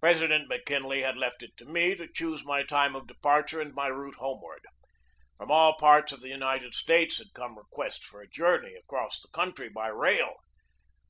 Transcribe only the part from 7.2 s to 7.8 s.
come re